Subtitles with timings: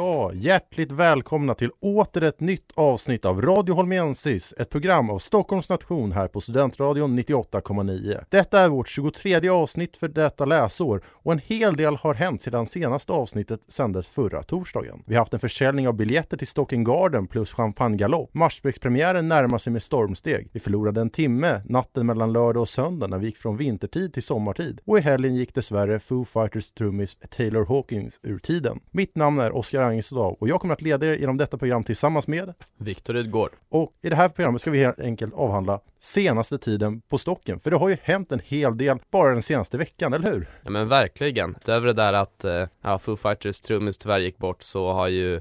[0.00, 5.68] Ja, hjärtligt välkomna till åter ett nytt avsnitt av Radio Holmensis, ett program av Stockholms
[5.68, 8.24] nation här på Studentradion 98,9.
[8.28, 12.66] Detta är vårt 23 avsnitt för detta läsår och en hel del har hänt sedan
[12.66, 15.02] senaste avsnittet sändes förra torsdagen.
[15.06, 18.34] Vi har haft en försäljning av biljetter till Stocking Garden plus champagnegalopp.
[18.34, 20.48] Marsbäckspremiären närmar sig med stormsteg.
[20.52, 24.22] Vi förlorade en timme natten mellan lördag och söndag när vi gick från vintertid till
[24.22, 24.80] sommartid.
[24.84, 28.80] Och i helgen gick dessvärre Foo Fighters trummis Taylor Hawkins ur tiden.
[28.90, 32.26] Mitt namn är Oskar Angestad och jag kommer att leda er genom detta program tillsammans
[32.28, 33.50] med Viktor Rydgård.
[33.68, 37.60] och i det här programmet ska vi helt enkelt avhandla senaste tiden på stocken.
[37.60, 40.48] För det har ju hänt en hel del bara den senaste veckan, eller hur?
[40.62, 41.56] Ja men verkligen.
[41.60, 45.40] Utöver det där att eh, ja, Foo Fighters trummis tyvärr gick bort så har ju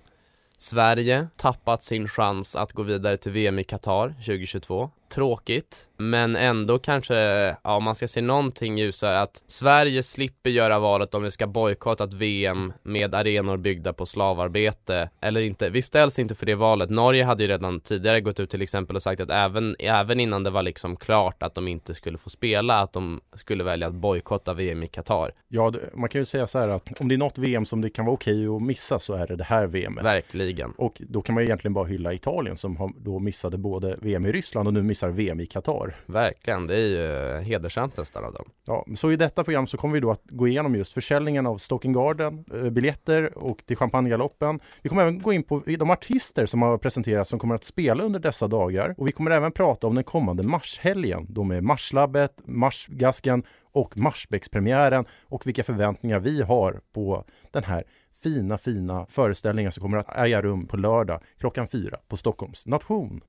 [0.58, 4.90] Sverige tappat sin chans att gå vidare till VM i Qatar 2022.
[5.10, 7.16] Tråkigt, men ändå kanske,
[7.64, 11.48] ja om man ska se någonting ljusare att Sverige slipper göra valet om vi ska
[11.48, 15.70] bojkotta ett VM med arenor byggda på slavarbete eller inte.
[15.70, 16.90] Vi ställs inte för det valet.
[16.90, 20.44] Norge hade ju redan tidigare gått ut till exempel och sagt att även, även innan
[20.44, 23.94] det var liksom klart att de inte skulle få spela, att de skulle välja att
[23.94, 25.32] bojkotta VM i Qatar.
[25.48, 27.90] Ja, man kan ju säga så här att om det är något VM som det
[27.90, 30.06] kan vara okej att missa så är det det här VMet.
[30.06, 30.72] Verkligen.
[30.72, 34.26] Och då kan man ju egentligen bara hylla Italien som har då missade både VM
[34.26, 35.96] i Ryssland och nu missar VM i Qatar.
[36.06, 38.50] Verkligen, det är ju hedersamt nästan av dem.
[38.66, 41.58] Ja, så i detta program så kommer vi då att gå igenom just försäljningen av
[41.58, 44.60] Stocking Garden, eh, biljetter och till Champagnegaloppen.
[44.82, 48.04] Vi kommer även gå in på de artister som har presenterats som kommer att spela
[48.04, 52.42] under dessa dagar och vi kommer även prata om den kommande marshelgen då med Marslabbet,
[52.46, 53.44] Marsgasken
[53.74, 57.84] och Marsbäckspremiären och vilka förväntningar vi har på den här
[58.24, 63.22] fina, fina föreställningen som kommer att äga rum på lördag klockan fyra på Stockholms nation.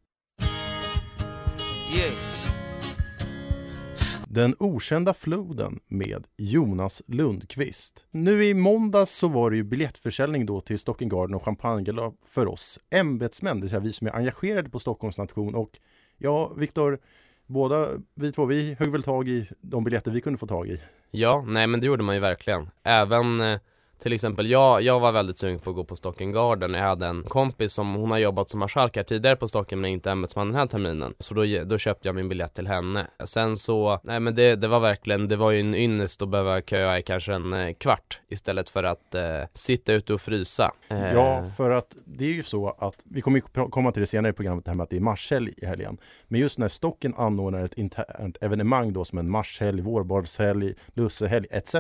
[4.33, 8.07] Den okända floden med Jonas Lundqvist.
[8.11, 12.49] Nu i måndags så var det ju biljettförsäljning då till Stocking Garden och champagnegalopp för
[12.49, 15.55] oss ämbetsmän, det vill säga vi som är engagerade på Stockholms nation.
[15.55, 15.71] Och
[16.19, 16.99] ja, Viktor,
[17.47, 20.81] båda vi två, vi högg väl tag i de biljetter vi kunde få tag i.
[21.11, 22.71] Ja, nej men det gjorde man ju verkligen.
[22.83, 23.61] Även eh,
[24.03, 26.75] till exempel, jag, jag var väldigt sugen på att gå på Stocken Garden.
[26.75, 29.91] Jag hade en kompis som, hon har jobbat som marskalk här tidigare på Stocken men
[29.91, 31.15] inte ämbetsman den här terminen.
[31.19, 33.07] Så då, då köpte jag min biljett till henne.
[33.25, 36.61] Sen så, nej men det, det var verkligen, det var ju en ynnest att behöva
[36.61, 39.23] köa i kanske en eh, kvart istället för att eh,
[39.53, 40.73] sitta ute och frysa.
[40.89, 44.07] Eh, Ja, för att det är ju så att vi kommer ju komma till det
[44.07, 45.99] senare i programmet, det här med att det är marshelg i helgen.
[46.29, 51.75] Men just när Stocken anordnar ett internt evenemang då som en marshelg, vårbadshelg, lussehelg etc.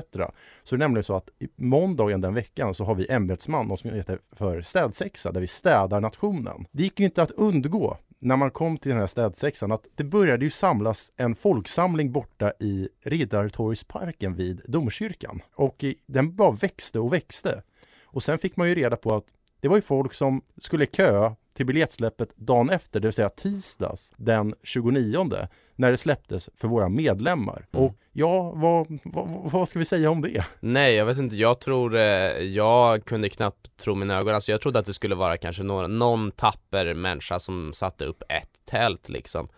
[0.62, 1.48] Så det är nämligen så att i
[2.10, 6.00] måndagen den veckan så har vi ämbetsman, något som heter för städsexa, där vi städar
[6.00, 6.66] nationen.
[6.72, 10.04] Det gick ju inte att undgå när man kom till den här städsexan att det
[10.04, 15.42] började ju samlas en folksamling borta i Riddartorgsparken vid domkyrkan.
[15.56, 17.62] Och den bara växte och växte.
[18.12, 19.24] Och sen fick man ju reda på att
[19.60, 24.12] det var ju folk som skulle köa till biljettsläppet dagen efter, det vill säga tisdags
[24.16, 25.48] den 29
[25.80, 27.66] när det släpptes för våra medlemmar.
[27.72, 27.84] Mm.
[27.84, 30.44] Och ja, vad, vad, vad ska vi säga om det?
[30.60, 31.36] Nej, jag vet inte.
[31.36, 32.02] Jag tror, eh,
[32.38, 34.34] jag kunde knappt tro mina ögon.
[34.34, 38.22] Alltså jag trodde att det skulle vara kanske några, någon tapper människa som satte upp
[38.28, 39.48] ett tält liksom.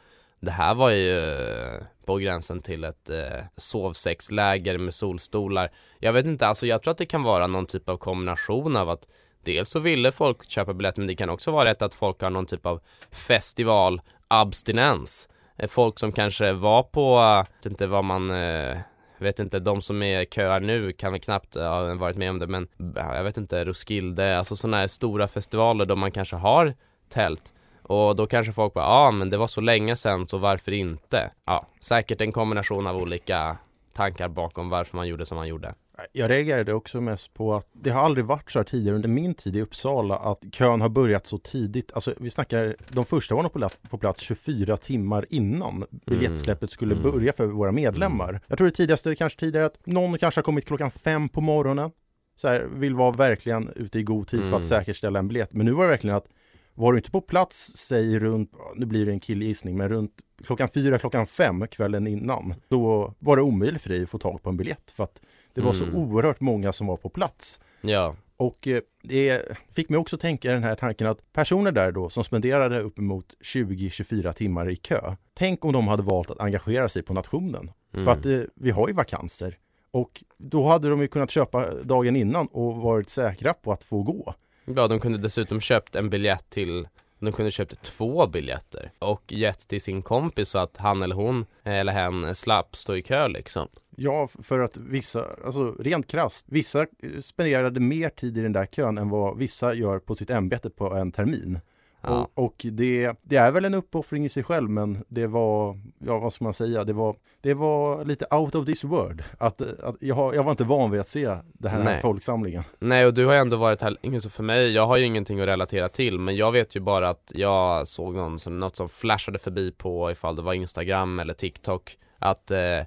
[0.40, 5.70] Det här var ju eh, på gränsen till ett eh, sovsexläger med solstolar.
[5.98, 8.90] Jag vet inte, alltså jag tror att det kan vara någon typ av kombination av
[8.90, 9.08] att
[9.44, 12.30] Dels så ville folk köpa biljetter men det kan också vara rätt att folk har
[12.30, 12.80] någon typ av
[13.10, 15.28] festivalabstinens.
[15.56, 18.78] Eh, folk som kanske var på, eh, vet inte vad man eh,
[19.18, 22.46] vet inte, de som är köar nu kan väl knappt ha varit med om det
[22.46, 26.74] men jag vet inte, Roskilde, alltså sådana här stora festivaler då man kanske har
[27.08, 27.52] tält
[27.82, 30.72] och då kanske folk bara, ja ah, men det var så länge sedan så varför
[30.72, 31.30] inte?
[31.44, 33.56] Ja, säkert en kombination av olika
[33.92, 35.74] tankar bakom varför man gjorde som man gjorde.
[36.12, 39.34] Jag reagerade också mest på att det har aldrig varit så här tidigare under min
[39.34, 41.92] tid i Uppsala att kön har börjat så tidigt.
[41.94, 46.70] Alltså vi snackar, de första var nog på, plats, på plats 24 timmar innan biljettsläppet
[46.70, 47.12] skulle Mm.
[47.12, 48.40] börja för våra medlemmar.
[48.46, 51.90] Jag tror det tidigaste kanske tidigare att någon kanske har kommit klockan fem på morgonen.
[52.36, 54.60] Så här, vill vara verkligen ute i god tid för Mm.
[54.60, 55.52] att säkerställa en biljett.
[55.52, 56.26] Men nu var det verkligen att
[56.74, 60.12] var du inte på plats, säg runt, nu blir det en killgissning, men runt
[60.44, 64.42] klockan fyra, klockan fem kvällen innan, då var det omöjligt för dig att få tag
[64.42, 65.20] på en biljett för att
[65.54, 65.96] det var så Mm.
[65.96, 67.60] oerhört många som var på plats.
[67.80, 72.10] Ja, Och eh, det fick mig också tänka den här tanken att personer där då
[72.10, 77.02] som spenderade uppemot 20-24 timmar i kö, tänk om de hade valt att engagera sig
[77.02, 77.70] på nationen.
[77.94, 78.04] Mm.
[78.04, 79.58] För att eh, vi har ju vakanser.
[79.90, 84.02] Och då hade de ju kunnat köpa dagen innan och varit säkra på att få
[84.02, 84.34] gå.
[84.64, 86.88] ja de kunde dessutom köpt en biljett till
[87.24, 91.46] de kunde köpt två biljetter och gett till sin kompis så att han eller hon
[91.64, 93.68] eller hen slapp stå i kö liksom.
[93.96, 98.66] Ja, för att vissa, alltså rent krasst, vissa eh, spenderade mer tid i den där
[98.66, 101.60] kön än vad vissa gör på sitt ämbete på en termin.
[102.02, 102.28] Ja.
[102.34, 106.18] Och, och det, det är väl en uppoffring i sig själv, men det var, ja
[106.18, 109.22] vad ska man säga, det var, det var lite out of this world.
[109.38, 112.00] Att, att jag, jag var inte van vid att se det här, Nej.
[112.00, 112.62] folksamlingen.
[112.78, 115.04] Nej och du har ju ändå varit här länge så för mig, jag har ju
[115.04, 118.76] ingenting att relatera till men jag vet ju bara att jag såg någon som, något
[118.76, 122.80] som flashade förbi på ifall det var Instagram eller TikTok att eh,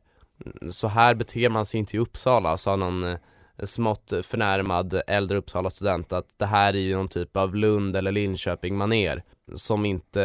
[0.70, 3.18] så här beter man sig inte i Uppsala, sa någon eh,
[3.64, 8.12] smått förnärmad äldre Uppsala student att det här är ju någon typ av Lund eller
[8.12, 9.24] Linköping maner
[9.56, 10.22] som inte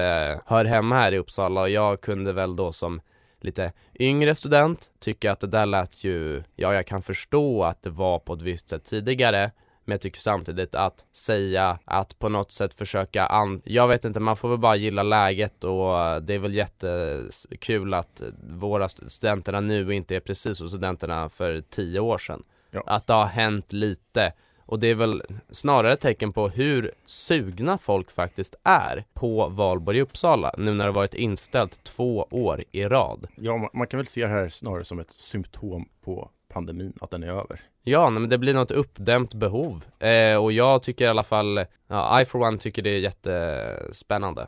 [0.47, 3.01] hör hemma här i Uppsala och jag kunde väl då som
[3.41, 7.91] lite yngre student tycka att det där lät ju, ja jag kan förstå att det
[7.91, 9.51] var på ett visst sätt tidigare
[9.85, 14.21] men jag tycker samtidigt att säga att på något sätt försöka an- Jag vet inte,
[14.21, 19.95] man får väl bara gilla läget och det är väl jättekul att våra studenterna nu
[19.95, 22.43] inte är precis som studenterna för tio år sedan.
[22.71, 22.83] Ja.
[22.87, 24.33] Att det har hänt lite
[24.71, 29.99] och det är väl snarare ett tecken på hur sugna folk faktiskt är på valborg
[29.99, 33.27] i Uppsala nu när det varit inställt två år i rad.
[33.37, 37.23] Ja, man, kan väl se det här snarare som ett symptom på pandemin, att den
[37.23, 37.61] är över.
[37.83, 42.21] Ja, men det blir något uppdämt behov eh, och jag tycker i alla fall, ja,
[42.21, 44.47] I for one tycker det är jättespännande.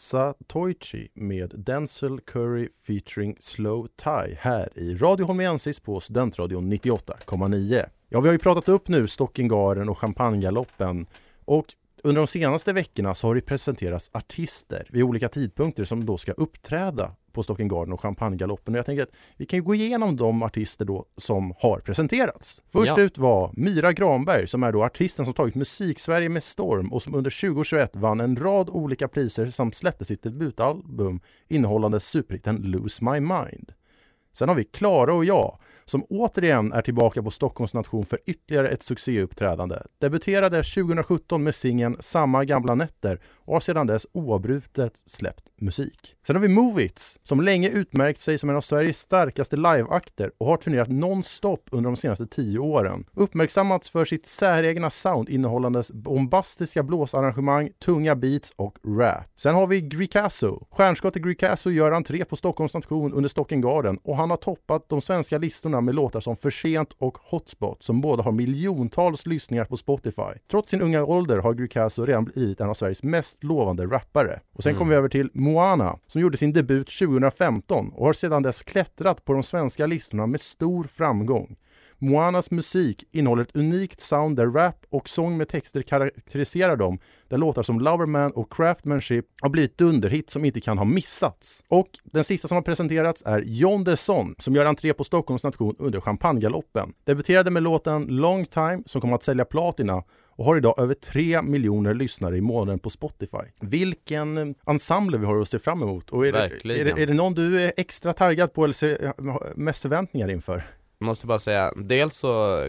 [0.00, 7.84] Satoichi med Denzel Curry featuring Slow Tie här i Radio Holmiensis på Studentradion 98,9.
[8.08, 11.06] Ja, vi har ju pratat upp nu Stockingaren och Champagnegaloppen
[11.44, 11.66] och
[12.04, 16.32] under de senaste veckorna så har det presenterats artister vid olika tidpunkter som då ska
[16.32, 18.74] uppträda på Stockingarden och Champagnegaloppen.
[18.74, 22.62] Och jag tänker att vi kan gå igenom de artister då som har presenterats.
[22.66, 23.00] Först Ja.
[23.00, 27.14] ut var Myra Granberg som är då artisten som tagit Musik-Sverige med storm och som
[27.14, 33.20] under 2021 vann en rad olika priser samt släppte sitt debutalbum innehållande superhitten Lose My
[33.20, 33.72] Mind.
[34.32, 38.68] Sen har vi Klara och jag som återigen är tillbaka på Stockholms nation för ytterligare
[38.68, 39.76] ett succéuppträdande.
[40.00, 43.20] Debuterade 2017 med singeln Samma gamla nätter
[43.50, 46.14] och har sedan dess oavbrutet släppt musik.
[46.26, 50.46] Sen har vi Movits som länge utmärkt sig som en av Sveriges starkaste liveakter och
[50.46, 53.04] har turnerat nonstop under de senaste tio åren.
[53.14, 59.24] Uppmärksammats för sitt säregna sound innehållandes bombastiska blåsarrangemang, tunga beats och rap.
[59.36, 60.66] Sen har vi Greekazo.
[60.70, 65.38] Stjärnskottet Greekazo gör entré på Stockholms nation under Stockengarden och han har toppat de svenska
[65.38, 70.38] listorna med låtar som För sent och Hotspot som båda har miljontals lyssningar på Spotify.
[70.50, 74.40] Trots sin unga ålder har Greekazo redan blivit en av Sveriges mest lovande rappare.
[74.54, 74.78] Och sen Mm.
[74.78, 79.24] kommer vi över till Moana som gjorde sin debut 2015 och har sedan dess klättrat
[79.24, 81.56] på de svenska listorna med stor framgång.
[82.02, 87.38] Moanas musik innehåller ett unikt sound där rap och sång med texter karaktäriserar dem, där
[87.38, 91.62] låtar som Loverman och Craftmanship har blivit dunderhit som inte kan ha missats.
[91.68, 95.76] Och den sista som har presenterats är John Desson som gör entré på Stockholms nation
[95.78, 96.92] under Champagnegaloppen.
[97.04, 100.02] Debuterade med låten Long Time som kommer att sälja platina
[100.40, 103.36] och har idag över 3 miljoner lyssnare i månaden på Spotify.
[103.60, 106.10] Vilken eh, ensemble vi har att se fram emot.
[106.10, 106.38] Och är, det,
[106.80, 109.12] är, det, är det någon du är extra taggad på eller ser,
[109.58, 110.64] mest förväntningar inför?
[111.00, 112.66] Jag måste bara säga, dels så,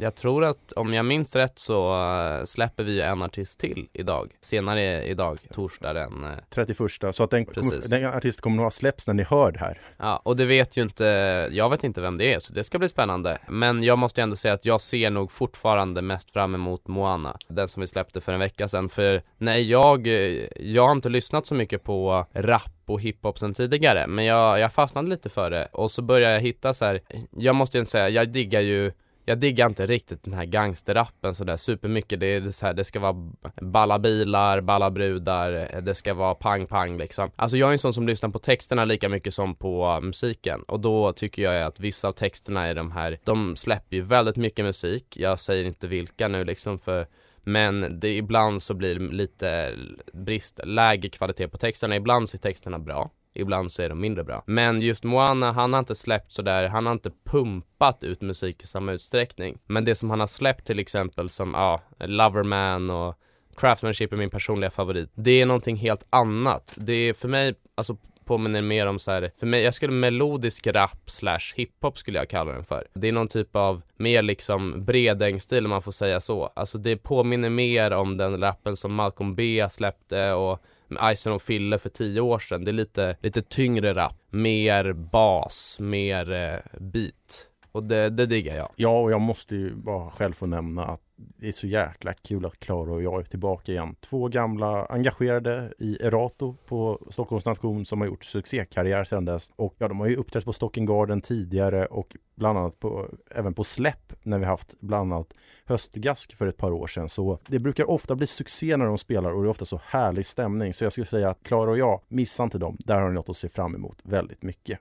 [0.00, 4.30] jag tror att om jag minns rätt så eh, släpper vi en artist till idag.
[4.40, 6.76] Senare idag, torsdag den, eh, 31
[7.12, 9.80] så att den, kommer, den artisten kommer nog ha släppts när ni hör det här.
[9.96, 11.04] ja och det vet ju inte,
[11.52, 13.38] jag vet inte vem det är så det ska bli spännande.
[13.48, 17.68] Men jag måste ändå säga att jag ser nog fortfarande mest fram emot Moana, den
[17.68, 18.88] som vi släppte för en vecka sedan.
[18.88, 23.54] För nej, jag, eh, jag har inte lyssnat så mycket på rap och hiphop sen
[23.54, 27.00] tidigare men jag, jag fastnade lite för det och så började jag hitta så här.
[27.30, 28.92] jag måste ju inte säga, jag diggar ju
[29.24, 32.20] jag diggar inte riktigt den här gangsterrappen sådär supermycket.
[32.20, 33.30] Det är så här, det ska vara
[33.60, 37.30] balla bilar, balla brudar, det ska vara pang pang liksom.
[37.36, 40.62] Alltså jag är en sån som lyssnar på texterna lika mycket som på eh, musiken
[40.62, 44.36] och då tycker jag att vissa av texterna är de här, de släpper ju väldigt
[44.36, 45.16] mycket musik.
[45.16, 47.06] Jag säger inte vilka nu liksom för
[47.44, 49.74] men det, ibland så blir det lite
[50.12, 51.96] brist, lägre kvalitet på texterna.
[51.96, 53.10] Ibland så är texterna bra.
[53.34, 54.42] Ibland så är de mindre bra.
[54.46, 58.66] Men just Moana, han har inte släppt sådär, han har inte pumpat ut musik i
[58.66, 59.58] samma utsträckning.
[59.66, 63.14] Men det som han har släppt till exempel som, ja, Loverman och
[63.56, 65.10] Craftmanship är min personliga favorit.
[65.14, 66.74] Det är någonting helt annat.
[66.76, 67.96] Det är för mig, alltså
[68.30, 72.28] påminner mer om så här, för mig, jag skulle melodisk rap slash hiphop skulle jag
[72.28, 72.86] kalla den för.
[72.94, 76.52] Det är någon typ av mer liksom Bredäng-stil om man får säga så.
[76.56, 80.62] Alltså det påminner mer om den rappen som Malcolm B släppte och
[81.12, 82.64] Ison och Fille för tio år sedan.
[82.64, 87.46] Det är lite, lite tyngre rap, mer bas, mer eh, beat.
[87.72, 88.70] Och det, det diggar jag.
[88.76, 91.00] Ja, och jag måste ju bara själv få nämna att
[91.36, 93.96] det är så jäkla kul att Klara och jag är tillbaka igen.
[94.00, 99.50] Två gamla engagerade i Erato på Stockholms nation som har gjort succékarriär sedan dess.
[99.56, 103.54] Och ja, de har ju uppträtt på Stocken Garden tidigare och bland annat på, även
[103.54, 105.34] på släpp när vi haft bland annat
[105.64, 107.08] höstgask för ett par år sedan.
[107.08, 110.26] Så det brukar ofta bli succé när de spelar och det är ofta så härlig
[110.26, 110.74] stämning.
[110.74, 112.76] Så jag skulle säga att Klara och jag, missa inte dem.
[112.80, 114.78] Där har ni något att se fram emot väldigt mycket.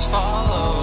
[0.00, 0.79] Chaos Follows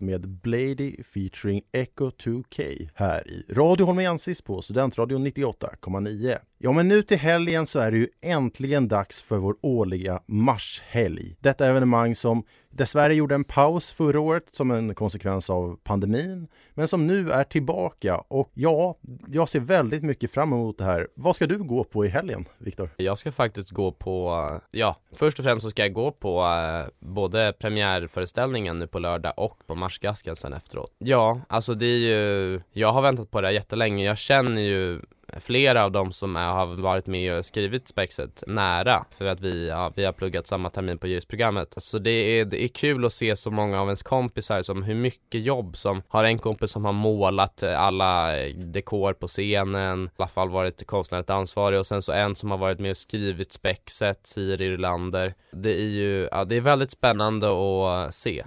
[0.00, 6.38] med Blady featuring Echo 2K här i Radio Holmiensis på Studentradion 98,9.
[6.64, 11.36] Ja, men nu till helgen så är det ju äntligen dags för vår årliga marshelg.
[11.40, 16.88] Detta evenemang som dessvärre gjorde en paus förra året som en konsekvens av pandemin, men
[16.88, 18.16] som nu är tillbaka.
[18.16, 21.08] Och ja, jag ser väldigt mycket fram emot det här.
[21.14, 22.90] Vad ska du gå på i helgen, Viktor?
[22.96, 26.90] Jag ska faktiskt gå på, ja, först och främst så ska jag gå på eh,
[27.00, 30.92] både premiärföreställningen nu på lördag och på Marsgasken sen efteråt.
[30.98, 34.04] Ja, alltså det är ju, jag har väntat på det här jättelänge.
[34.04, 35.00] Jag känner ju
[35.40, 39.68] flera av dem som är, har varit med och skrivit spexet nära för att vi,
[39.68, 43.12] ja, vi har pluggat samma termin på juristprogrammet Så det är, det är kul att
[43.12, 46.84] se så många av ens kompisar som hur mycket jobb som har en kompis som
[46.84, 51.86] har målat eh, alla eh, dekor på scenen, i alla fall varit konstnärligt ansvarig och
[51.86, 55.34] sen så en som har varit med och skrivit spexet, Siri Rylander.
[55.52, 58.44] Det är ju, ja, det är väldigt spännande att se.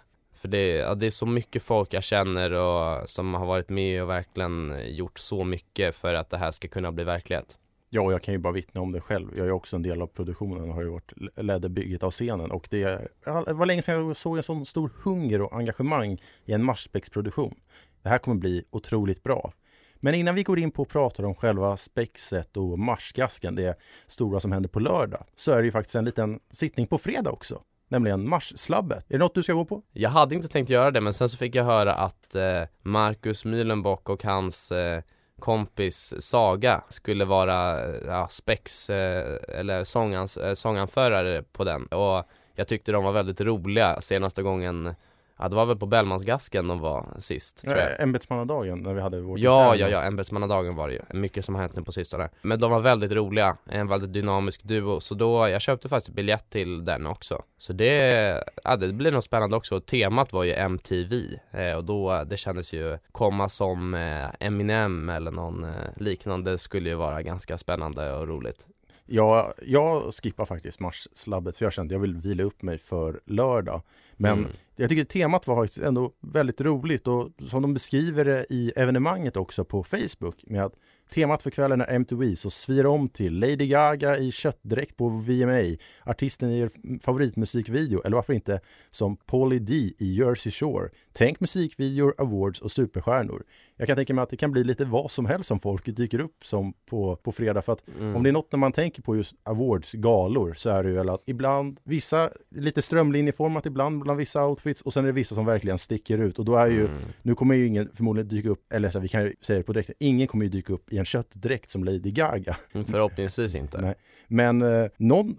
[0.48, 4.04] För det, ja, det är så mycket folk jag känner och som har varit med
[4.04, 7.58] och verkligen gjort så mycket för att det här ska kunna bli verklighet.
[7.90, 9.38] Ja, och jag kan ju bara vittna om det själv.
[9.38, 12.52] Jag är också en del av produktionen och har ju varit ledde bygget av scenen
[12.52, 13.08] och det,
[13.46, 17.56] det var länge sedan jag såg en sån stor hunger och engagemang i en Marspexproduktion.
[18.02, 19.54] Det här kommer bli otroligt bra.
[19.96, 24.40] Men innan vi går in på att prata om själva spexet och marsgasken, det stora
[24.40, 27.62] som händer på lördag, så är det ju faktiskt en liten sittning på fredag också
[27.88, 29.06] nämligen Marsslabbet.
[29.08, 29.84] Är det något du ska gå på?
[29.94, 33.46] Jag hade inte tänkt göra det, men sen så fick jag höra att eh, Marcus
[33.46, 35.02] Myhlenbock och hans eh,
[35.40, 42.26] kompis Saga skulle vara eh, ja, spex eh, eller sångans, eh, sånganförare på den och
[42.56, 44.96] jag tyckte de var väldigt roliga senaste gången
[45.40, 48.02] Ja det var väl på Bellmansgasken de var sist tror jag.
[48.02, 51.02] Ämbetsmannadagen när vi hade vårt Ja, ja, ja, ämbetsmannadagen var det ju.
[51.20, 52.30] Mycket som har hänt nu på sistone.
[52.42, 55.00] Men de var väldigt roliga, en väldigt dynamisk duo.
[55.00, 57.44] Så då, jag köpte faktiskt biljett till den också.
[57.58, 59.80] Så det, ja det blir nog spännande också.
[59.80, 65.32] Temat var ju MTV eh, och då, det kändes ju komma som eh, Eminem eller
[65.32, 68.68] någon eh, liknande skulle ju vara ganska spännande och roligt.
[69.08, 73.22] Ja, jag skippar faktiskt Mars-slabbet för jag kände att jag vill vila upp mig för
[73.26, 73.82] lördag.
[74.14, 74.52] Men mm.
[74.76, 79.38] jag tycker temat var faktiskt ändå väldigt roligt och som de beskriver det i evenemanget
[79.38, 80.74] också på Facebook med att
[81.10, 85.78] Temat för kvällen är MTV, så svir om till Lady Gaga i köttdräkt på VMA,
[86.04, 86.72] artisten i er
[87.02, 88.60] favoritmusikvideo, eller varför inte
[88.92, 90.90] som Pauly D i Jersey Shore.
[91.18, 93.44] Tänk musikvideor, awards och superstjärnor.
[93.76, 96.20] Jag kan tänka mig att det kan bli lite vad som helst som folk dyker
[96.20, 97.62] upp som på, på fredag.
[97.62, 98.16] För att mm.
[98.16, 101.10] om det är något när man tänker på just awards, galor, så är det väl
[101.10, 105.46] att ibland, vissa lite strömlinjeformat ibland bland vissa outfits och sen är det vissa som
[105.46, 106.40] verkligen sticker ut.
[106.40, 107.02] Och då är ju, mm.
[107.22, 109.64] nu kommer ju ingen förmodligen dyka upp, eller så här, vi kan ju säga det
[109.64, 112.58] på direkt, ingen kommer ju dyka upp i en köttdräkt som Lady Gaga.
[112.74, 113.82] Mm, förhoppningsvis inte.
[113.82, 113.96] Nej.
[114.28, 115.38] Men eh, någon,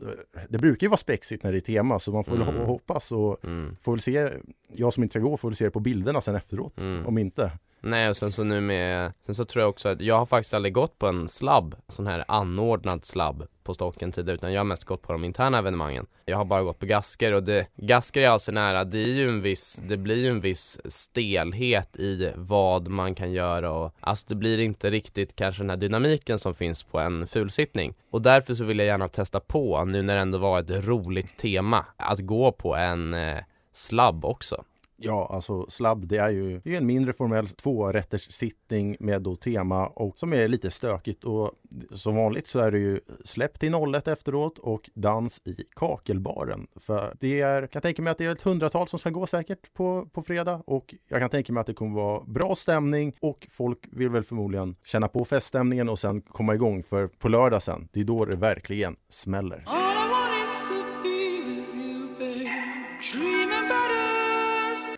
[0.49, 2.66] det brukar ju vara spexigt när det är tema så man får mm.
[2.66, 3.76] hoppas och mm.
[3.80, 4.30] får väl se,
[4.75, 7.07] jag som inte ska gå får väl se det på bilderna sen efteråt, mm.
[7.07, 7.50] om inte.
[7.81, 10.55] Nej och sen så nu med, sen så tror jag också att jag har faktiskt
[10.55, 14.65] aldrig gått på en slabb, sån här anordnad slabb på stocken tidigare utan jag har
[14.65, 16.07] mest gått på de interna evenemangen.
[16.25, 19.29] Jag har bara gått på gasker och det, gasker är alltså nära, det är ju
[19.29, 24.27] en viss, det blir ju en viss stelhet i vad man kan göra och alltså
[24.29, 27.95] det blir inte riktigt kanske den här dynamiken som finns på en fulsittning.
[28.11, 31.39] Och därför så vill jag gärna testa på, nu när det ändå var ett roligt
[31.39, 33.39] tema, att gå på en eh,
[33.73, 34.65] slabb också.
[35.00, 39.87] Ja, alltså slabb det är ju, det är en mindre formell tvårätterssittning med då tema
[39.87, 41.52] och som är lite stökigt och
[41.90, 46.67] som vanligt så är det ju släpp till 01 efteråt och dans i kakelbaren.
[46.76, 49.75] För det är, kan tänka mig att det är ett hundratal som ska gå säkert
[49.75, 53.47] på, på fredag och jag kan tänka mig att det kommer vara bra stämning och
[53.50, 57.88] folk vill väl förmodligen känna på feststämningen och sen komma igång för på lördag sen,
[57.93, 59.64] det är då det verkligen smäller.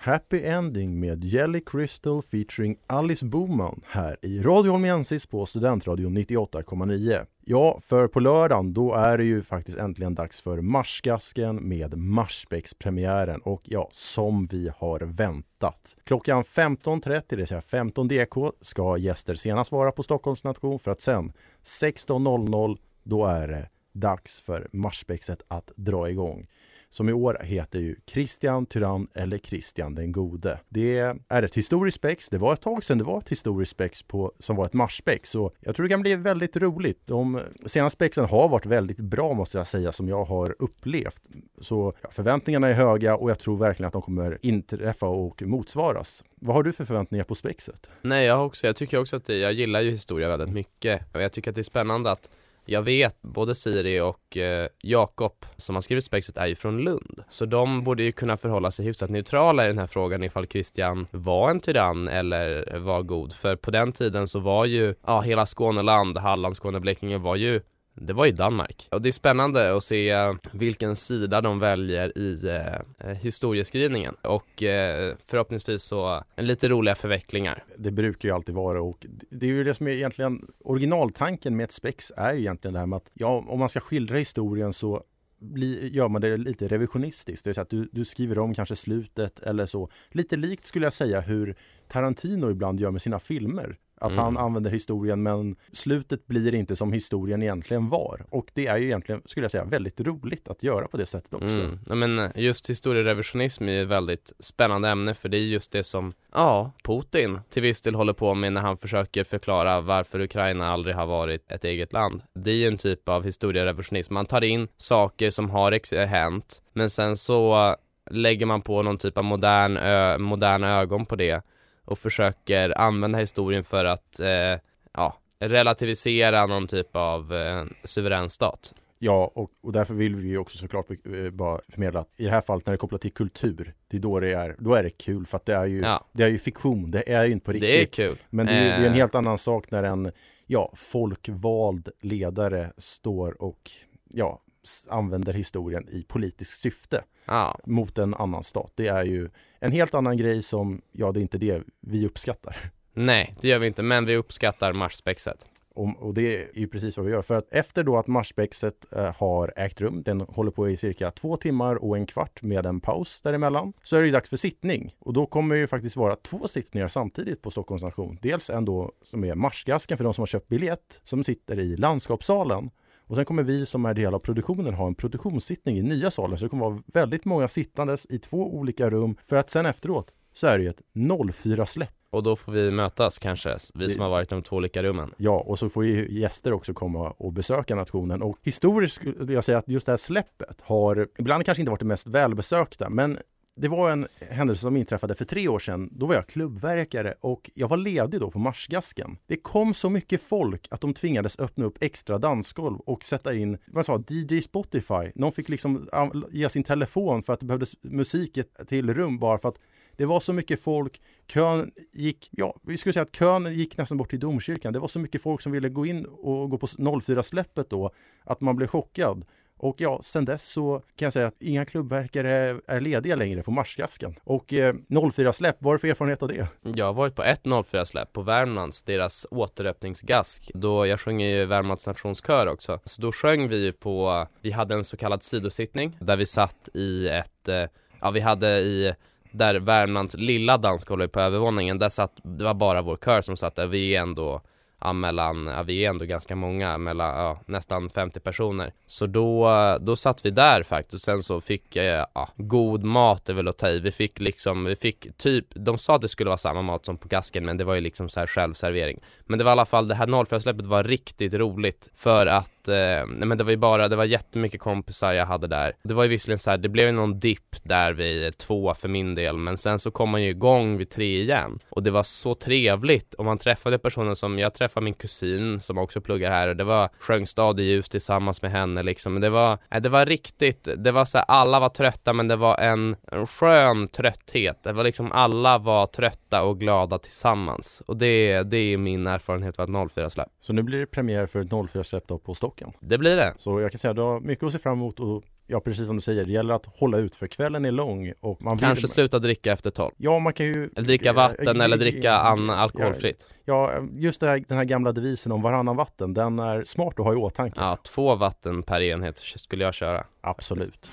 [0.03, 7.27] Happy Ending med Jelly Crystal featuring Alice Boman här i Radio Holmiensis på Studentradion 98,9.
[7.45, 13.41] Ja, för på lördagen då är det ju faktiskt äntligen dags för Marsgasken med Marsbäckspremiären
[13.41, 15.97] och ja, som vi har väntat.
[16.05, 20.91] Klockan 15.30, det vill säga 15 DK, ska gäster senast vara på Stockholms nation för
[20.91, 21.33] att sen
[21.65, 26.47] 16.00 då är det dags för Marsbäckset att dra igång
[26.91, 30.61] som i år heter ju Christian Tyrann eller Christian den gode.
[30.69, 32.29] Det är ett historiskt spex.
[32.29, 35.31] Det var ett tag sedan det var ett historiskt spex på, som var ett marsspex.
[35.31, 37.01] Så jag tror det kan bli väldigt roligt.
[37.05, 41.23] De senaste spexen har varit väldigt bra måste jag säga som jag har upplevt.
[41.61, 46.25] Så ja, förväntningarna är höga och jag tror verkligen att de kommer inträffa och motsvaras.
[46.35, 47.91] Vad har du för förväntningar på spexet?
[48.03, 51.23] Nej jag också, jag tycker också att det, jag gillar ju historia väldigt mycket och
[51.23, 52.31] jag tycker att det är spännande att
[52.71, 57.25] jag vet, både Siri och eh, Jakob som har skrivit spexet är ju från Lund.
[57.31, 61.07] Så de borde ju kunna förhålla sig hyfsat neutrala i den här frågan ifall Christian
[61.11, 63.33] var en tyrann eller var god.
[63.33, 67.61] För på den tiden så var ju, ja hela Skåneland, Halland, Skåne, Blekinge var ju
[68.01, 68.89] det var i Danmark.
[68.91, 74.15] Och det är spännande att se eh, vilken sida de väljer i eh, eh historieskrivningen
[74.23, 77.65] och eh, förhoppningsvis så eh, lite roliga förvecklingar.
[77.77, 81.65] Det brukar ju alltid vara och det är ju det som är egentligen originaltanken med
[81.65, 84.73] ett spex är ju egentligen det här med att ja, om man ska skildra historien
[84.73, 85.03] så
[85.41, 88.77] bli, gör man det lite revisionistiskt, det vill säga att du, du skriver om kanske
[88.77, 89.91] slutet eller så.
[90.11, 91.57] Lite likt skulle jag säga hur
[91.89, 93.77] Tarantino ibland gör med sina filmer.
[94.03, 94.25] Att mm.
[94.25, 98.27] han använder historien men slutet blir inte som historien egentligen var.
[98.31, 101.35] Och det är ju egentligen, skulle jag säga, väldigt roligt att göra på det sättet
[101.35, 101.47] också.
[101.47, 101.79] Mm.
[101.89, 106.13] Ja, men just historierevisionism är ett väldigt spännande ämne för det är just det som,
[106.33, 110.95] ja, Putin till viss del håller på med när han försöker förklara varför Ukraina aldrig
[110.97, 112.23] har varit ett eget land.
[112.35, 114.15] Det är ju en typ av historierevisionism.
[114.15, 117.77] Man tar in saker som har hänt men sen så
[118.11, 121.43] lägger man på någon typ av modern, ö, moderna ögon på det
[121.85, 124.61] och försöker använda historien för att eh,
[124.93, 128.75] ja, relativisera någon typ av eh, suverän stat.
[129.03, 132.31] Ja, och, och därför vill vi ju också såklart eh, bara förmedla att i det
[132.31, 134.83] här fallet när det är kopplat till kultur, det är då det är, då är
[134.83, 136.05] det kul för att det är ju, ja.
[136.13, 137.71] det är ju fiktion, det är ju inte på riktigt.
[137.71, 138.17] Det är kul.
[138.31, 138.93] Men det är, det är en eh.
[138.93, 140.13] helt annan sak när en,
[140.47, 143.71] ja, folkvald ledare står och,
[144.09, 144.43] ja,
[144.89, 147.59] använder historien i politiskt syfte ja.
[147.65, 148.73] mot en annan stat.
[148.75, 152.57] Det är ju en helt annan grej som, ja det är inte det vi uppskattar.
[152.93, 155.47] Nej, det gör vi inte, men vi uppskattar Marsspexet.
[155.75, 157.23] Och, och, det är ju precis vad vi gör.
[157.23, 161.11] För att efter då att Marsspexet eh, har ägt rum, den håller på i cirka
[161.11, 164.37] två timmar och en kvart med en paus däremellan, så är det ju dags för
[164.37, 164.95] sittning.
[164.99, 168.19] Och då kommer det ju faktiskt vara två sittningar samtidigt på Stockholms nation.
[168.23, 171.77] Dels en då som är Marsgasken för de som har köpt biljett, som sitter i
[171.77, 172.71] landskapssalen.
[173.11, 176.39] Och sen kommer vi som är del av produktionen ha en produktionssittning i nya salen.
[176.39, 179.17] Så det kommer vara väldigt många sittandes i två olika rum.
[179.25, 181.91] För att sen efteråt så är det ju ett 04-släpp.
[182.11, 185.15] Och då får vi mötas kanske, vi som har varit i de två olika rummen.
[185.17, 188.23] Ja, och så får ju gäster också komma och besöka nationen.
[188.23, 191.81] Och historiskt skulle jag säga att just det här släppet har ibland kanske inte varit
[191.81, 193.19] det mest välbesökta, men
[193.61, 195.89] det var en händelse som inträffade för tre år sedan.
[195.93, 199.17] Då var jag klubbverkare och jag var ledig då på Marsgasken.
[199.27, 203.59] Det kom så mycket folk att de tvingades öppna upp extra dansgolv och sätta in,
[203.67, 205.13] vad sa, DJ Spotify.
[205.15, 205.89] Någon fick liksom
[206.31, 209.59] ge sin telefon för att det behövdes musik till rum bara för att
[209.97, 213.99] det var så mycket folk, kön gick, ja, vi skulle säga att kön gick nästan
[213.99, 214.73] bort till domkyrkan.
[214.73, 217.91] Det var så mycket folk som ville gå in och gå på 04-släppet då,
[218.25, 219.25] att man blev chockad.
[219.63, 223.51] Och ja, sen dess så kan jag säga att inga klubbverkare är lediga längre på
[223.51, 224.15] Marsgasken.
[224.25, 226.49] Och eh, 04-släpp, vad är det för erfarenhet av det?
[226.63, 230.51] Jag har varit på ett 04-släpp på Värmlands, deras återöppningsgask.
[230.55, 232.81] Då jag sjöng i Värmlands nationskör också.
[232.85, 236.69] Så då sjöng vi ju på, vi hade en så kallad sidosittning där vi satt
[236.75, 237.65] i ett, eh,
[238.01, 238.95] ja vi hade i
[239.33, 243.57] där Värmlands lilla dansgolv på övervåningen, där satt, det var bara vår kör som satt
[243.57, 244.41] där, vi är ändå
[244.81, 248.73] ja, mellan, ja, vi är ändå ganska många, mellan, ja, nästan 50 personer.
[248.87, 249.49] Så då,
[249.81, 253.49] då satt vi där faktiskt och sen så fick jag, ja, god mat är väl
[253.49, 253.81] att ta i.
[253.81, 256.97] Vi fick liksom, vi fick typ, de sa att det skulle vara samma mat som
[256.97, 259.01] på gasken men det var ju liksom så här självservering.
[259.27, 262.69] Men det var i alla fall, det här 04-släppet var riktigt roligt för att att,
[262.69, 265.73] eh, nej men det var ju bara, det var jättemycket kompisar jag hade där.
[265.83, 268.89] Det var ju visserligen så här, det blev ju någon dipp där vid två för
[268.89, 271.59] min del men sen så kom man ju igång vid tre igen.
[271.71, 273.15] Och det var så trevligt.
[273.15, 276.65] Och man träffade personer som, jag träffade min kusin som också pluggar här och det
[276.65, 279.13] var sjöng Stad i ljus tillsammans med henne liksom.
[279.13, 282.29] Men det var, nej, det var riktigt, det var så här, alla var trötta men
[282.29, 284.63] det var en, en skön trötthet.
[284.63, 287.83] Det var liksom alla var trötta och glada tillsammans.
[287.87, 291.41] Och det, det är min erfarenhet av ett 04-släpp Så nu blir det premiär för
[291.41, 292.50] ett 04-släpp då på Stockholm.
[292.51, 292.73] Stocken.
[292.81, 295.01] Det blir det Så jag kan säga att du har mycket att se fram emot
[295.01, 298.13] och ja, precis som du säger, det gäller att hålla ut för kvällen är lång
[298.21, 298.67] och man vill...
[298.67, 300.71] Kanske sluta dricka efter 12 Ja, man kan ju...
[300.77, 305.33] Eller dricka vatten Eh, eller dricka an- alkoholfritt Ja, just här, den här gamla devisen
[305.33, 307.61] om varannan vatten, den är smart att ha i åtanke.
[307.61, 310.91] Ja, två vatten per enhet skulle jag köra Absolut.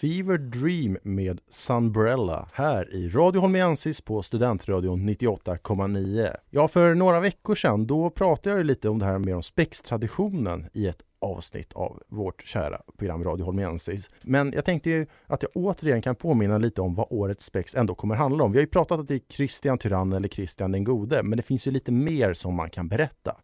[0.00, 6.36] Fever Dream med Sunbrella här i Radio Holmiensis på Studentradion 98,9.
[6.50, 9.42] Ja, för några veckor sedan då pratade jag ju lite om det här med om
[9.42, 14.10] spextraditionen i ett avsnitt av vårt kära program Radio Holmiensis.
[14.22, 17.94] Men jag tänkte ju att jag återigen kan påminna lite om vad årets spex ändå
[17.94, 18.52] kommer handla om.
[18.52, 21.42] Vi har ju pratat att det är Christian Tyrann eller Christian den gode, men det
[21.42, 23.36] finns ju lite mer som man kan berätta.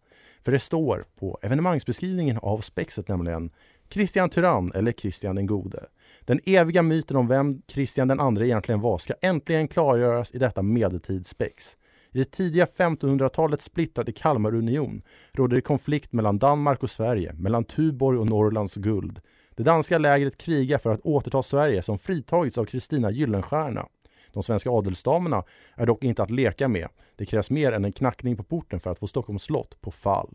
[0.42, 3.51] För det står på evenemangsbeskrivningen av spexet nämligen
[3.90, 5.87] Christian Tyrann eller Christian den gode.
[6.26, 11.76] Den eviga myten om vem Kristian II egentligen var ska äntligen klargöras i detta medeltidsspex.
[12.12, 18.18] I det tidiga 1500-talets splittrade Kalmarunion råder det konflikt mellan Danmark och Sverige, mellan Tuborg
[18.18, 19.20] och Norrlands guld.
[19.56, 23.86] Det danska lägret krigar för att återta Sverige som fritagits av Kristina Gyllenstierna.
[24.32, 26.88] De svenska adelsdamerna är dock inte att leka med.
[27.16, 30.34] Det krävs mer än en knackning på porten för att få Stockholms slott på fall.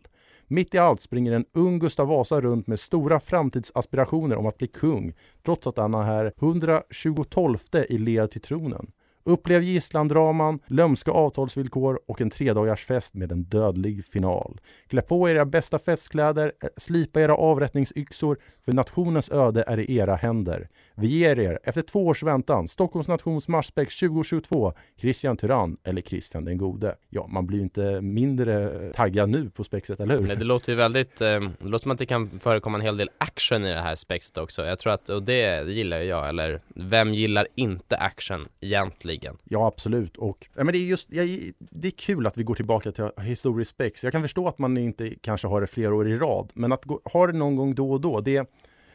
[0.52, 4.66] Mitt i allt springer en ung Gustav Vasa runt med stora framtidsaspirationer om att bli
[4.66, 7.56] kung, trots att han är 122
[7.88, 8.92] i led till tronen.
[9.24, 14.60] Upplev gisslandraman, lömska avtalsvillkor och en tredagars fest med en dödlig final.
[14.88, 20.14] Klä på era bästa festkläder, eh, slipa era avrättningsyxor, för nationens öde är i era
[20.14, 20.68] händer.
[20.94, 26.44] Vi ger er, efter två års väntan, Stockholms nations marspex 2022, Christian Tyrann eller Christian
[26.44, 26.96] den gode.
[27.10, 30.26] Ja, man blir ju inte mindre eh, taggad nu på spexet, eller hur?
[30.26, 32.96] Nej, det låter ju väldigt, eh, det låter som att det kan förekomma en hel
[32.96, 36.04] del action i det här spexet också Jag tror att, och det, det gillar ju
[36.04, 39.11] jag, eller vem gillar inte action egentligen?
[39.44, 40.16] Ja, absolut.
[40.16, 41.22] Och ja, men det är just, ja,
[41.58, 44.04] det är kul att vi går tillbaka till historisk spex.
[44.04, 46.84] Jag kan förstå att man inte kanske har det flera år i rad, men att
[46.84, 48.50] gå, ha det någon gång då och då, det,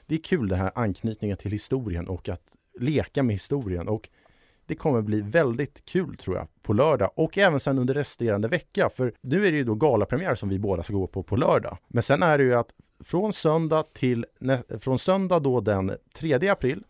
[0.06, 2.44] det är kul den här anknytningen till historien och att
[2.80, 3.88] leka med historien.
[3.88, 4.10] Och
[4.66, 8.90] det kommer bli väldigt kul tror jag på lördag och även sen under resterande vecka.
[8.96, 11.78] För nu är det ju då galapremiär som vi båda ska gå på på lördag.
[11.88, 14.26] Men sen är det ju att från söndag till
[14.80, 16.84] från söndag då den 3 april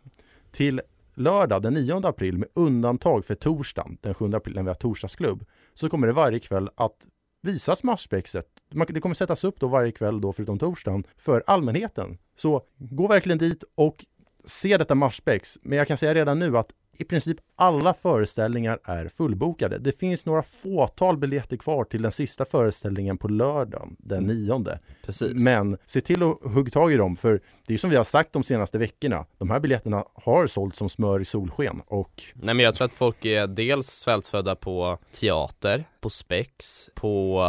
[0.51, 0.81] till
[1.17, 5.45] lördag den 9 april med undantag för torsdagen den 7 april när vi har torsdagsklubb
[5.73, 7.07] så kommer det varje kväll att
[7.41, 8.45] visas matchspexet.
[8.87, 12.17] Det kommer sättas upp då varje kväll då förutom torsdagen för allmänheten.
[12.37, 14.05] Så gå verkligen dit och
[14.45, 15.57] se detta matchspex.
[15.61, 19.77] Men jag kan säga redan nu att i princip alla föreställningar är fullbokade.
[19.77, 24.79] Det finns några fåtal biljetter kvar till den sista föreställningen på lördagen den nionde.
[25.05, 25.43] Precis.
[25.43, 28.33] Men se till att hugga tag i dem för det är som vi har sagt
[28.33, 29.25] de senaste veckorna.
[29.37, 32.93] De här biljetterna har sålt som smör i solsken och Nej men jag tror att
[32.93, 37.43] folk är dels svältfödda på teater, på spex, på,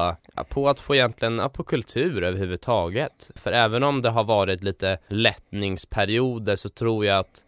[0.49, 3.31] på att få egentligen, på kultur överhuvudtaget.
[3.35, 7.45] För även om det har varit lite lättningsperioder så tror jag att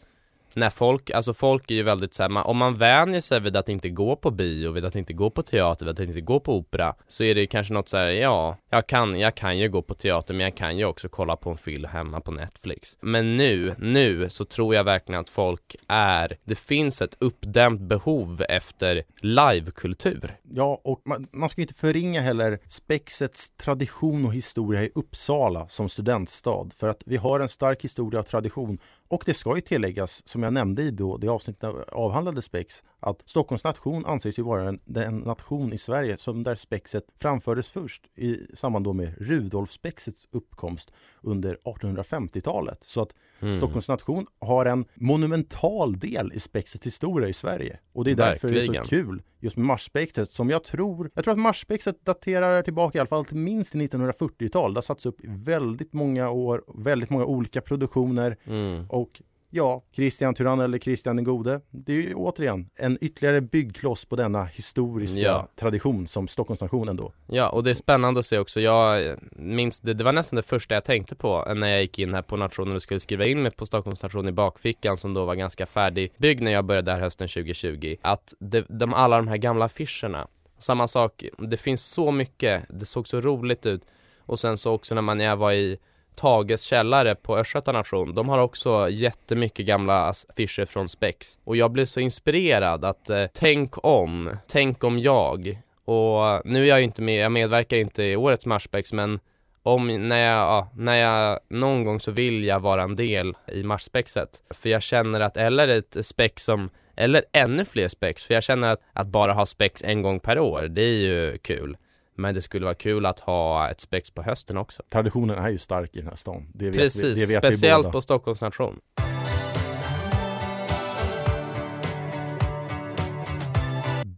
[0.55, 3.89] när folk, alltså folk är ju väldigt såhär, om man vänjer sig vid att inte
[3.89, 6.95] gå på bio, vid att inte gå på teater, vid att inte gå på opera
[7.09, 9.95] Så är det ju kanske något såhär, ja, jag kan, jag kan ju gå på
[9.95, 12.97] teater men jag kan ju också kolla på en film hemma på Netflix.
[13.01, 18.45] Men nu, nu så tror jag verkligen att folk är, det finns ett uppdämt behov
[18.49, 20.37] efter livekultur.
[20.43, 25.89] Ja, och man, man ska inte förringa heller spexets tradition och historia i Uppsala som
[25.89, 28.79] studentstad för att vi har en stark historia och tradition
[29.11, 33.23] och det ska ju tilläggas, som jag nämnde i då, det avsnittet avhandlade Spex, att
[33.27, 38.03] Stockholms nation anses ju vara en, den nation i Sverige som där spexet framfördes först
[38.17, 40.91] i samband då med Rudolf-spexets uppkomst
[41.23, 42.79] under 1850-talet.
[42.85, 43.57] Så att mm.
[43.57, 47.79] Stockholms nation har en monumental del i spexets historia i Sverige.
[47.93, 48.73] Och det är därför Verkligen.
[48.73, 52.63] det är så kul just med marsspexet som jag tror, jag tror att marsspexet daterar
[52.63, 54.75] tillbaka i alla fall till minst 1940-tal.
[54.75, 58.87] Det har satts upp i väldigt många år, väldigt många olika produktioner mm.
[58.89, 61.61] och Ja, Christian Tyrann eller Christian den gode.
[61.71, 65.49] Det är ju återigen en ytterligare byggkloss på denna historiska ja.
[65.57, 67.13] tradition som Stockholms nation ändå.
[67.27, 68.61] Ja, och det är spännande att se också.
[68.61, 72.15] Jag minns, det, det var nästan det första jag tänkte på när jag gick in
[72.15, 75.25] här på nationen och skulle skriva in mig på Stockholms nation i bakfickan som då
[75.25, 77.97] var ganska färdigbyggd när jag började där hösten 2020.
[78.03, 80.29] Att det, de, alla de här gamla affischerna
[80.61, 83.83] Samma sak, det finns så mycket, det såg så roligt ut
[84.19, 85.79] och sen så också när man jag var i
[86.21, 91.71] Tages källare på Östgöta nation, de har också jättemycket gamla affischer från Spex och jag
[91.71, 96.85] blev så inspirerad att eh, tänk om, tänk om jag och nu är jag ju
[96.85, 99.21] inte med, jag medverkar inte i årets Marsspex men
[99.63, 103.63] om, när jag, ja, när jag, någon gång så vill jag vara en del i
[103.63, 104.29] Marsspexet.
[104.51, 108.69] För jag känner att, eller ett spex som, eller ännu fler spex, för jag känner
[108.69, 111.77] att, att bara ha spex en gång per år, det är ju kul.
[112.21, 114.83] Men det skulle vara kul att ha ett spex på hösten också.
[114.89, 116.47] Traditionen är ju stark i den här stan.
[116.55, 118.81] Det vet Precis, vi, det vet speciellt vi på Stockholms nation.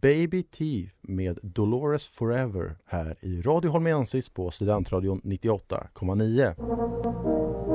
[0.01, 7.72] Baby T med Dolores Forever här i Radio Holmiensis på Studentradion 98,9.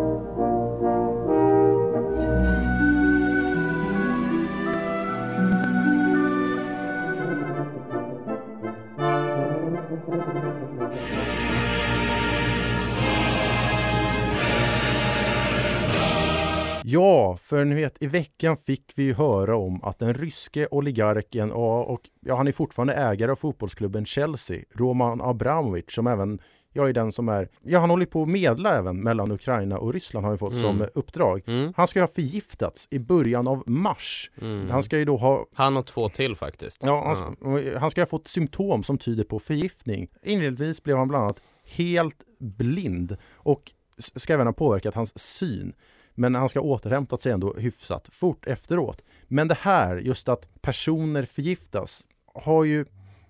[17.29, 21.53] Ja, för ni vet i veckan fick vi ju höra om att den ryske oligarken
[21.53, 26.41] och, och ja, han är fortfarande ägare av fotbollsklubben Chelsea, Roman Abramovich, som även
[26.73, 29.93] jag är den som är, ja han håller på att medla även mellan Ukraina och
[29.93, 30.63] Ryssland har vi fått Mm.
[30.63, 31.43] som uppdrag.
[31.47, 31.73] Mm.
[31.77, 34.31] Han ska ha förgiftats i början av mars.
[34.41, 34.71] Mm.
[34.71, 36.79] Han ska ju då ha Han och två till faktiskt.
[36.83, 40.09] Ja, han, ska, han ska ha fått symptom som tyder på förgiftning.
[40.23, 43.73] Inledningsvis blev han bland annat helt blind och
[44.17, 45.73] ska även ha påverkat hans syn.
[46.19, 49.03] Men han ska ha återhämtat sig ändå hyfsat fort efteråt.
[49.29, 52.05] Men det här, just att personer förgiftas,
[52.35, 52.85] har ju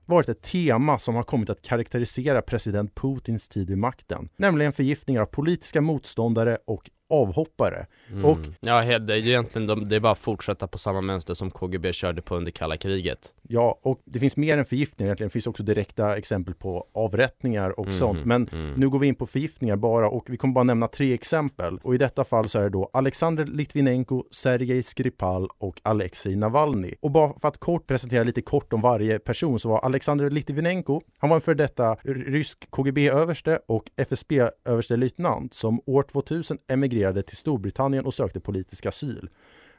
[0.07, 4.29] varit ett tema som har kommit att karaktärisera president Putins tid vid makten.
[4.37, 7.87] Nämligen förgiftningar av politiska motståndare och avhoppare.
[8.11, 8.25] Mm.
[8.25, 11.51] Och Ja, det är egentligen, de, det är bara att fortsätta på samma mönster som
[11.51, 13.35] KGB körde på under kalla kriget.
[13.43, 15.29] Ja, och det finns mer än förgiftningar egentligen.
[15.29, 18.25] Det finns också direkta exempel på avrättningar och Mhm, sånt.
[18.25, 18.75] Men mm.
[18.75, 21.79] nu går vi in på förgiftningar bara och vi kommer bara nämna tre exempel.
[21.83, 26.95] Och i detta fall så är det då Alexander Litvinenko, Sergej Skripal och Alexej Navalny.
[27.01, 31.01] Och bara för att kort presentera lite kort om varje person så var Alexander Litvinenko,
[31.19, 38.05] han var en för detta rysk KGB-överste och FSB-överstelöjtnant som år 2000 emigrerade till Storbritannien
[38.05, 39.29] och sökte politisk asyl.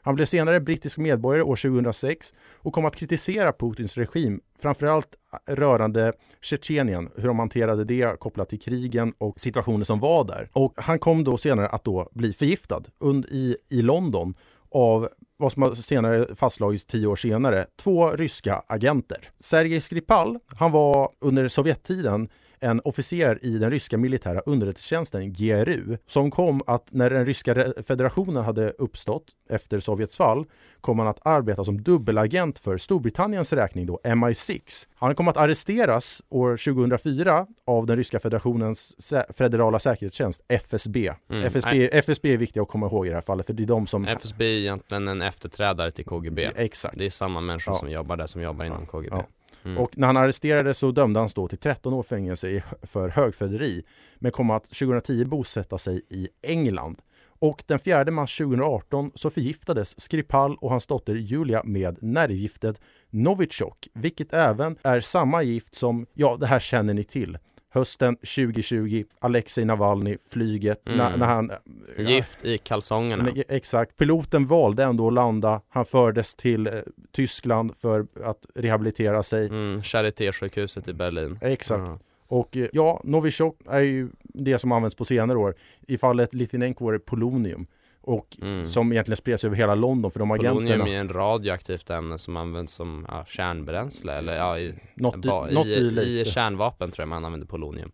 [0.02, 6.12] Han blev senare brittisk medborgare år 2006 och kom att kritisera Putins regim, framförallt rörande
[6.40, 10.48] Tjetjenien, hur de hanterade det kopplat till krigen och situationen som var där.
[10.52, 12.82] Och han kom då senare att då bli förgiftad
[13.30, 14.34] i, i London
[14.70, 19.30] av vad som senare fastslagits tio år senare, två ryska agenter.
[19.38, 22.28] Sergej Skripal, han var under Sovjettiden
[22.60, 28.44] en officer i den ryska militära underrättelsetjänsten GRU som kom att när den ryska federationen
[28.44, 30.44] hade uppstått efter Sovjets fall
[30.80, 34.86] kom han att arbeta som dubbelagent för Storbritanniens räkning då MI6.
[34.94, 41.12] Han kom att arresteras år 2004 av den ryska federationens sä- federala säkerhetstjänst FSB.
[41.30, 41.44] Mm.
[41.44, 43.86] FSB, FSB är viktiga att komma ihåg i det här fallet för det är de
[43.86, 46.50] som FSB är egentligen en efterträdare till KGB.
[46.56, 46.98] Exakt.
[46.98, 47.78] Det är samma människor Ja.
[47.78, 49.16] som jobbar där som jobbar inom KGB.
[49.16, 49.26] Ja.
[49.64, 49.78] Mm.
[49.78, 53.82] Och när han arresterades så dömde han då till 13 år fängelse för högförräderi
[54.18, 56.96] men kom att 2010 bosätta sig i England.
[57.40, 63.88] Och den 4 mars 2018 så förgiftades Skripal och hans dotter Julia med nervgiftet Novichok,
[63.94, 67.38] vilket även är samma gift som, ja det här känner ni till.
[67.72, 70.98] Hösten 2020, Alexej Navalny, flyget, Mm.
[70.98, 71.50] när, när han...
[71.98, 73.22] Gift i kalsongerna.
[73.24, 73.96] Men, Exakt.
[73.96, 75.60] Piloten valde ändå att landa.
[75.68, 76.72] Han fördes till eh,
[77.12, 79.46] Tyskland för att rehabilitera sig.
[79.46, 81.38] Mm, Charité-sjukhuset i Berlin.
[81.42, 81.82] Exakt.
[81.88, 81.98] Ja.
[82.26, 85.54] Och eh, ja, Novichok är ju det som används på senare år.
[85.86, 87.66] I fallet Litvinenko var det polonium.
[88.02, 88.66] Och Mm.
[88.66, 90.88] som egentligen spreds över hela London för de Polonium agenterna.
[90.90, 95.46] är en radioaktivt ämne som används som ja, kärnbränsle eller ja, i, Något i- ba-
[95.50, 97.90] något i, i i, kärnvapen tror jag man använder polonium.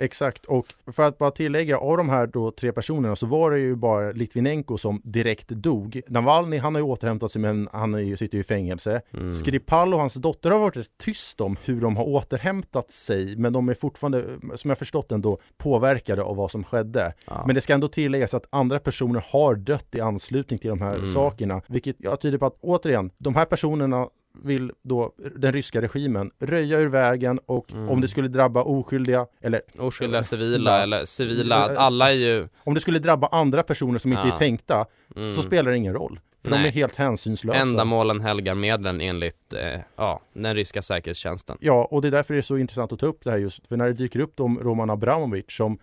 [0.00, 3.58] Exakt, och för att bara tillägga, av de här då tre personerna så var det
[3.58, 6.00] ju bara Litvinenko som direkt dog.
[6.08, 9.00] Navalny, han har ju återhämtat sig men han är ju, sitter ju i fängelse.
[9.14, 9.32] Mm.
[9.32, 13.52] Skripal och hans dotter har varit rätt tyst om hur de har återhämtat sig, men
[13.52, 17.14] de är fortfarande, som jag förstått ändå, påverkade av vad som skedde.
[17.26, 17.42] Ja.
[17.46, 20.94] Men det ska ändå tilläggas att andra personer har dött i anslutning till de här
[20.94, 21.06] Mm.
[21.06, 24.08] sakerna, vilket jag tyder på att återigen, de här personerna
[24.42, 27.88] vill då den ryska regimen röja ur vägen och Mm.
[27.88, 30.82] om det skulle drabba oskyldiga eller Oskyldiga civila Ja.
[30.82, 34.34] eller civila, Ja, alla är ju om det skulle drabba andra personer som inte Ja.
[34.34, 36.20] är tänkta mm, så spelar det ingen roll.
[36.42, 36.66] För de Nej.
[36.68, 37.58] är helt hänsynslösa.
[37.58, 41.56] ändamålen helgar medlen enligt eh, ja, den ryska säkerhetstjänsten.
[41.60, 43.66] Ja, och det är därför det är så intressant att ta upp det här just
[43.66, 45.78] för när det dyker upp om Roman Abramovich som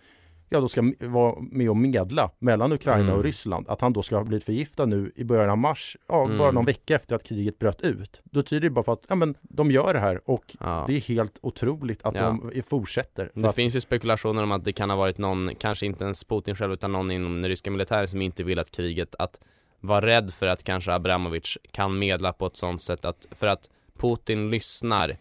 [0.48, 3.14] ja då ska vara med och medla mellan Ukraina Mm.
[3.14, 3.68] och Ryssland.
[3.68, 6.54] Att han då ska ha blivit förgiftad nu i början av mars, ja bara Mm.
[6.54, 8.20] någon vecka efter att kriget bröt ut.
[8.24, 10.84] Då tyder det bara på att, ja men de gör det här och Ja.
[10.88, 12.38] det är helt otroligt att Ja.
[12.52, 13.30] de fortsätter.
[13.34, 16.24] Det att, finns ju spekulationer om att det kan ha varit någon, kanske inte ens
[16.24, 19.40] Putin själv utan någon inom den ryska militären som inte vill att kriget, att
[19.80, 23.68] vara rädd för att kanske Abramovic kan medla på ett sånt sätt att, för att
[23.98, 25.16] Putin lyssnar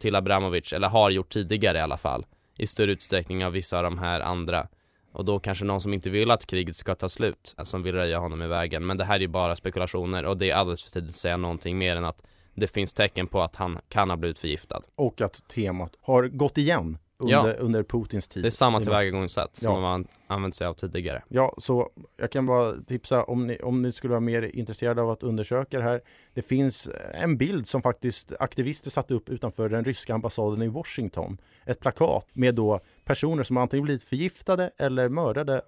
[0.00, 3.84] till Abramovic, eller har gjort tidigare i alla fall, i större utsträckning av vissa av
[3.84, 4.68] de här andra.
[5.12, 7.94] Och då kanske någon som inte vill att kriget ska ta slut, eh, som vill
[7.94, 8.86] röja honom i vägen.
[8.86, 11.36] Men det här är ju bara spekulationer och det är alldeles för tidigt att säga
[11.36, 12.22] någonting mer än att
[12.54, 14.82] det finns tecken på att han kan ha blivit förgiftad.
[14.94, 17.52] och att temat har gått igen under, Ja.
[17.52, 18.42] under Putins tid.
[18.42, 19.80] Det är samma tillvägagångssätt som Ja.
[19.80, 21.22] man använt sig av tidigare.
[21.28, 25.10] Ja, så jag kan bara tipsa om ni, om ni skulle vara mer intresserade av
[25.10, 26.00] att undersöka det här.
[26.34, 31.38] Det finns en bild som faktiskt aktivister satte upp utanför den ryska ambassaden i Washington.
[31.66, 35.62] Ett plakat med då personer som antingen blivit förgiftade eller mördade,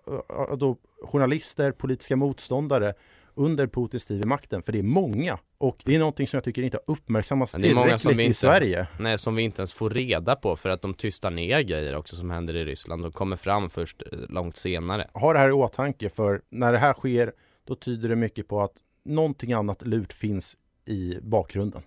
[0.59, 2.95] då journalister, politiska motståndare
[3.37, 4.63] under Putins tid vid makten.
[4.63, 7.71] För det är många och det är någonting som jag tycker inte har uppmärksammats Det
[7.71, 8.87] är många som tillräckligt vi i inte- Sverige.
[9.01, 12.17] Nej, som vi inte ens får reda på för att de tystar ner grejer också
[12.17, 13.03] som händer i Ryssland.
[13.03, 15.11] De kommer fram först eh, långt senare.
[15.15, 17.33] ha det här i åtanke för när det här sker
[17.67, 18.73] då tyder det mycket på att
[19.05, 21.83] någonting annat lurt finns i bakgrunden.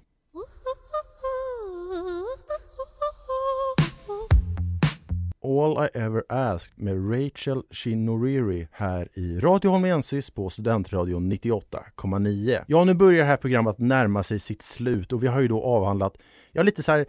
[5.44, 12.64] All I Ever Asked med Rachel Shinoriri här i Radio Holmensis på Studentradion 98,9.
[12.68, 15.64] Ja, nu börjar det här programmet närma sig sitt slut och vi har ju då
[15.64, 16.18] avhandlat,
[16.52, 17.06] ja lite så här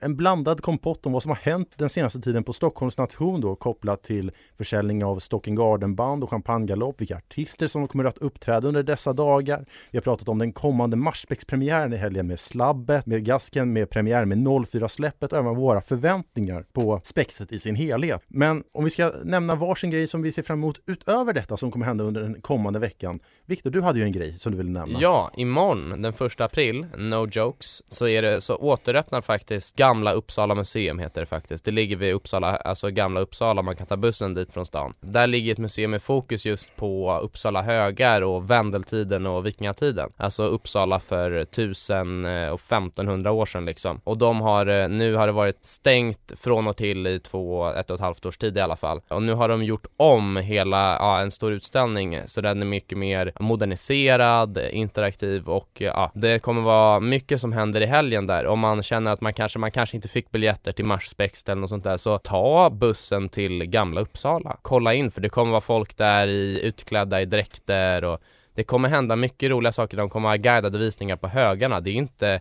[0.00, 3.56] en blandad kompott om vad som har hänt den senaste tiden på Stockholms nation då
[3.56, 8.82] kopplat till försäljning av Stocking Garden-band och champagnegalopp, vilka artister som kommer att uppträda under
[8.82, 9.66] dessa dagar.
[9.90, 14.24] Vi har pratat om den kommande Marsbäckspremiären i helgen med Slabbet, med Gasken, med premiär
[14.24, 18.22] med 04-släppet och även våra förväntningar på spexet i sin helhet.
[18.28, 21.70] Men om vi ska nämna varsin grej som vi ser fram emot utöver detta som
[21.70, 23.20] kommer hända under den kommande veckan.
[23.50, 24.98] Viktor, du hade ju en grej som du ville nämna.
[25.00, 30.54] Ja, imorgon den första april, no jokes, så är det, så återöppnar faktiskt Gamla Uppsala
[30.54, 31.64] museum heter det faktiskt.
[31.64, 34.94] Det ligger vid Uppsala, alltså Gamla Uppsala, man kan ta bussen dit från stan.
[35.00, 40.12] Där ligger ett museum med fokus just på Uppsala högar och vändeltiden och vikingatiden.
[40.16, 44.00] Alltså Uppsala för 1000 eh, och 1500 år sedan liksom.
[44.04, 47.90] Och de har, eh, nu har det varit stängt från och till i två, ett
[47.90, 49.00] och ett halvt års tid i alla fall.
[49.08, 52.98] Och nu har de gjort om hela, ja en stor utställning så den är mycket
[52.98, 58.46] mer moderniserad, interaktiv och eh, ja, det kommer vara mycket som händer i helgen där.
[58.46, 61.70] Om man känner att man kanske, man kanske inte fick biljetter till Marspex eller något
[61.70, 64.56] sånt där så ta bussen till Gamla Uppsala.
[64.62, 68.20] Kolla in för det kommer vara folk där i utklädda i dräkter och
[68.54, 69.96] det kommer hända mycket roliga saker.
[69.96, 71.80] De kommer ha guidade visningar på högarna.
[71.80, 72.40] Det är inte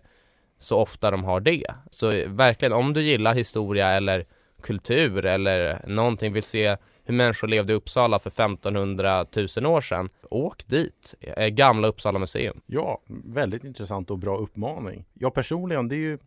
[0.57, 1.65] så ofta de har det.
[1.89, 4.25] Så eh, verkligen, om du gillar historia eller
[4.61, 6.77] kultur eller någonting, vill se
[7.09, 9.25] hur människor levde i Uppsala för 1500
[9.57, 11.15] 000 år sedan, åk dit.
[11.19, 12.61] Eh, gamla Uppsala museum.
[12.65, 15.05] Ja, väldigt intressant och bra uppmaning.
[15.13, 16.17] Jag personligen, det är ju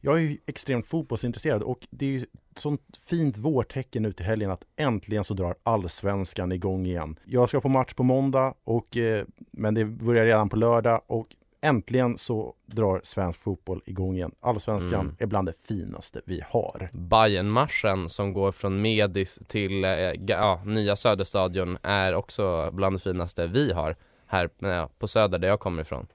[0.00, 4.26] jag är ju extremt fotbollsintresserad och det är ju ett sånt fint vårtecken nu till
[4.26, 7.18] helgen att äntligen så drar allsvenskan igång igen.
[7.24, 11.26] Jag ska på match på måndag och eh, men det börjar redan på lördag och
[11.60, 14.32] äntligen så drar svensk fotboll igång igen.
[14.40, 15.16] Allsvenskan Mm.
[15.18, 16.88] är bland det finaste vi har.
[16.92, 19.90] Bayernmarschen som går från Medis till eh,
[20.26, 25.48] ja, nya Söderstadion är också bland det finaste vi har här ja, på Söder där
[25.48, 26.06] jag kommer ifrån.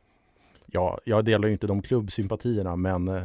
[0.66, 3.24] Ja, jag delar ju inte de klubbsympatierna men eh,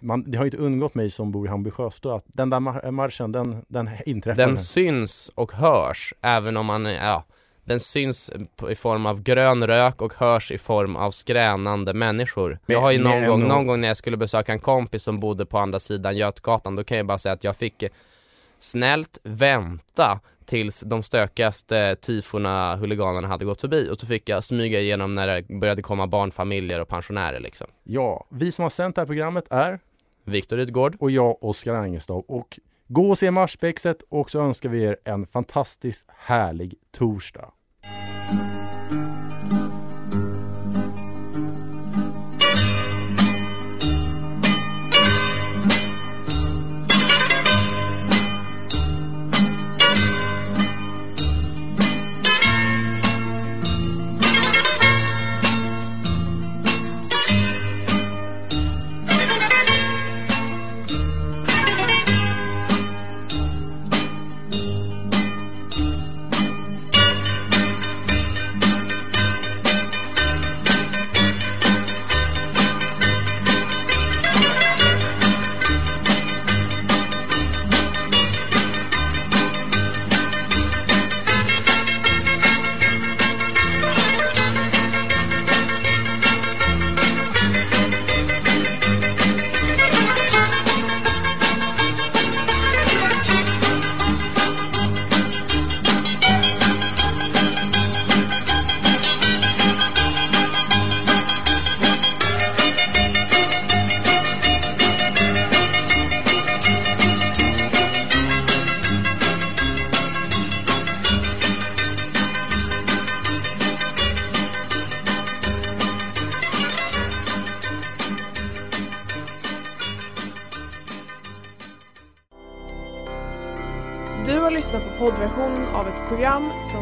[0.00, 2.60] man, det har ju inte undgått mig som bor i Hammarby Sjöstad att den där
[2.60, 4.42] mar- marschen den, den inträffar.
[4.46, 7.24] Den syns och hörs även om man, ja,
[7.70, 8.30] den syns
[8.70, 12.58] i form av grön rök och hörs i form av skränande människor.
[12.66, 15.46] Jag har ju någon gång, någon gång när jag skulle besöka en kompis som bodde
[15.46, 17.84] på andra sidan Götgatan, då kan jag bara säga att jag fick
[18.58, 24.80] snällt vänta tills de stökigaste tifona huliganerna hade gått förbi och så fick jag smyga
[24.80, 27.66] igenom när det började komma barnfamiljer och pensionärer liksom.
[27.84, 29.78] Ja, vi som har sänt det här programmet är
[30.24, 32.24] Viktor Rydgård, och jag, Oskar Angestav.
[32.28, 37.50] Och gå och se Marsbäckset och så önskar vi er en fantastiskt härlig torsdag.
[37.82, 38.19] Du